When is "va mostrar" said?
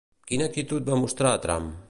0.93-1.37